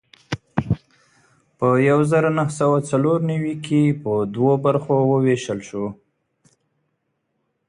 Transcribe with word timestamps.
په 1.57 1.67
یو 1.89 1.99
زر 2.11 2.23
نهه 2.37 2.51
سوه 2.59 2.77
څلور 2.89 3.17
نوي 3.31 3.55
کې 3.65 3.81
په 4.03 4.11
دوو 4.33 4.53
برخو 4.65 4.97
وېشل 5.25 5.59
شو. 5.69 5.85